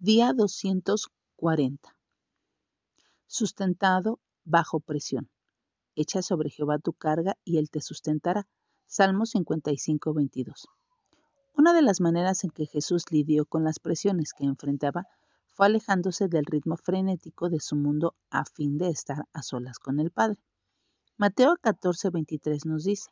Día 0.00 0.32
240. 0.32 1.96
Sustentado 3.26 4.20
bajo 4.44 4.78
presión. 4.78 5.28
Echa 5.96 6.22
sobre 6.22 6.50
Jehová 6.50 6.78
tu 6.78 6.92
carga 6.92 7.36
y 7.42 7.58
él 7.58 7.68
te 7.68 7.80
sustentará. 7.80 8.46
Salmo 8.86 9.26
55, 9.26 10.14
22. 10.14 10.68
Una 11.56 11.72
de 11.72 11.82
las 11.82 12.00
maneras 12.00 12.44
en 12.44 12.50
que 12.50 12.66
Jesús 12.66 13.10
lidió 13.10 13.44
con 13.44 13.64
las 13.64 13.80
presiones 13.80 14.34
que 14.34 14.44
enfrentaba 14.44 15.08
fue 15.48 15.66
alejándose 15.66 16.28
del 16.28 16.44
ritmo 16.44 16.76
frenético 16.76 17.50
de 17.50 17.58
su 17.58 17.74
mundo 17.74 18.14
a 18.30 18.44
fin 18.44 18.78
de 18.78 18.90
estar 18.90 19.24
a 19.32 19.42
solas 19.42 19.80
con 19.80 19.98
el 19.98 20.12
Padre. 20.12 20.38
Mateo 21.16 21.56
14, 21.60 22.10
23 22.10 22.66
nos 22.66 22.84
dice, 22.84 23.10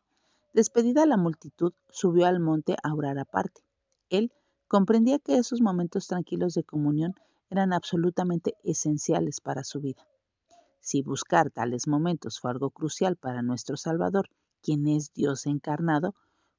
Despedida 0.55 1.05
la 1.05 1.17
multitud, 1.17 1.73
subió 1.89 2.27
al 2.27 2.39
monte 2.39 2.77
a 2.81 2.95
orar 2.95 3.19
aparte. 3.19 3.63
Él 4.09 4.31
Comprendía 4.69 5.21
que 5.21 5.37
esos 5.37 5.61
momentos 5.61 6.09
tranquilos 6.09 6.55
de 6.55 6.65
comunión 6.65 7.15
eran 7.51 7.73
absolutamente 7.73 8.55
esenciales 8.65 9.41
para 9.41 9.63
su 9.63 9.81
vida. 9.81 10.07
Si 10.81 11.03
buscar 11.03 11.51
tales 11.51 11.87
momentos 11.87 12.41
fue 12.41 12.51
algo 12.51 12.71
crucial 12.71 13.17
para 13.17 13.43
nuestro 13.43 13.77
Salvador, 13.77 14.29
quien 14.63 14.89
es 14.89 15.13
Dios 15.13 15.47
encarnado, 15.47 16.15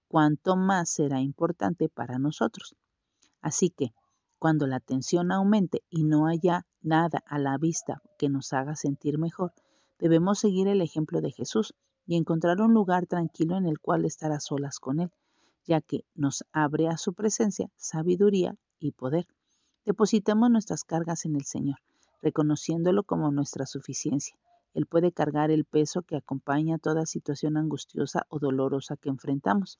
cuánto 0.07 0.55
más 0.55 0.89
será 0.89 1.19
importante 1.19 1.89
para 1.89 2.17
nosotros. 2.17 2.75
Así 3.41 3.69
que, 3.69 3.93
cuando 4.39 4.67
la 4.67 4.79
tensión 4.79 5.31
aumente 5.31 5.83
y 5.89 6.03
no 6.03 6.27
haya 6.27 6.65
nada 6.81 7.21
a 7.25 7.39
la 7.39 7.57
vista 7.57 8.01
que 8.17 8.29
nos 8.29 8.53
haga 8.53 8.75
sentir 8.75 9.17
mejor, 9.17 9.53
debemos 9.99 10.39
seguir 10.39 10.67
el 10.67 10.81
ejemplo 10.81 11.21
de 11.21 11.31
Jesús 11.31 11.73
y 12.05 12.15
encontrar 12.15 12.61
un 12.61 12.73
lugar 12.73 13.05
tranquilo 13.07 13.57
en 13.57 13.65
el 13.65 13.79
cual 13.79 14.05
estar 14.05 14.31
a 14.31 14.39
solas 14.39 14.79
con 14.79 15.01
Él, 15.01 15.11
ya 15.67 15.81
que 15.81 16.05
nos 16.15 16.45
abre 16.53 16.87
a 16.87 16.97
su 16.97 17.13
presencia 17.13 17.69
sabiduría 17.75 18.55
y 18.79 18.93
poder. 18.93 19.27
Depositemos 19.85 20.49
nuestras 20.49 20.83
cargas 20.83 21.25
en 21.25 21.35
el 21.35 21.43
Señor, 21.43 21.77
reconociéndolo 22.21 23.03
como 23.03 23.31
nuestra 23.31 23.65
suficiencia. 23.65 24.35
Él 24.73 24.85
puede 24.85 25.11
cargar 25.11 25.51
el 25.51 25.65
peso 25.65 26.01
que 26.01 26.15
acompaña 26.15 26.77
toda 26.77 27.05
situación 27.05 27.57
angustiosa 27.57 28.25
o 28.29 28.39
dolorosa 28.39 28.95
que 28.95 29.09
enfrentamos. 29.09 29.77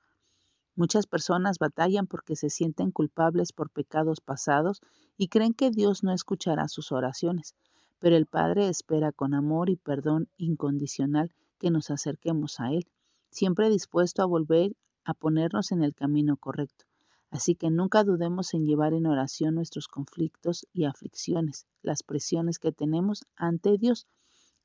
Muchas 0.76 1.08
personas 1.08 1.58
batallan 1.58 2.06
porque 2.06 2.36
se 2.36 2.50
sienten 2.50 2.92
culpables 2.92 3.52
por 3.54 3.70
pecados 3.70 4.22
pasados 4.22 4.82
y 5.18 5.30
creen 5.30 5.54
que 5.54 5.72
Dios 5.72 6.04
no 6.04 6.12
escuchará 6.12 6.68
sus 6.68 6.92
oraciones, 6.92 7.56
pero 8.00 8.16
el 8.16 8.28
Padre 8.28 8.68
espera 8.68 9.12
con 9.12 9.34
amor 9.34 9.70
y 9.70 9.78
perdón 9.78 10.30
incondicional 10.38 11.34
que 11.58 11.72
nos 11.72 11.90
acerquemos 11.90 12.60
a 12.60 12.72
Él, 12.72 12.88
siempre 13.32 13.70
dispuesto 13.70 14.22
a 14.22 14.26
volver 14.26 14.76
a 15.08 15.14
ponernos 15.14 15.72
en 15.72 15.84
el 15.84 15.96
camino 15.96 16.36
correcto. 16.36 16.84
Así 17.30 17.56
que 17.56 17.70
nunca 17.70 18.04
dudemos 18.04 18.54
en 18.54 18.66
llevar 18.66 18.94
en 18.94 19.06
oración 19.06 19.56
nuestros 19.56 19.88
conflictos 19.88 20.68
y 20.74 20.84
aflicciones, 20.84 21.66
las 21.82 22.04
presiones 22.04 22.60
que 22.60 22.74
tenemos 22.74 23.24
ante 23.38 23.78
Dios. 23.78 24.06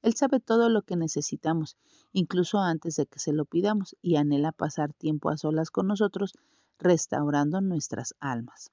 Él 0.03 0.15
sabe 0.15 0.41
todo 0.41 0.69
lo 0.69 0.83
que 0.83 0.97
necesitamos, 0.97 1.77
incluso 2.13 2.59
antes 2.59 2.97
de 2.97 3.07
que 3.07 3.21
se 3.21 3.33
lo 3.33 3.45
pidamos, 3.45 3.97
y 4.03 4.17
anhela 4.17 4.51
pasar 4.51 4.93
tiempo 4.93 5.31
a 5.31 5.37
solas 5.37 5.71
con 5.71 5.87
nosotros, 5.87 6.33
restaurando 6.77 7.61
nuestras 7.61 8.15
almas. 8.19 8.73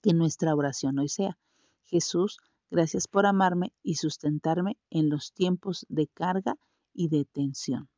Que 0.00 0.14
nuestra 0.14 0.54
oración 0.54 0.98
hoy 0.98 1.10
sea, 1.10 1.36
Jesús, 1.84 2.38
gracias 2.70 3.06
por 3.06 3.26
amarme 3.26 3.74
y 3.82 3.96
sustentarme 3.96 4.78
en 4.88 5.10
los 5.10 5.34
tiempos 5.34 5.84
de 5.90 6.06
carga 6.06 6.56
y 6.94 7.08
de 7.08 7.26
tensión. 7.26 7.90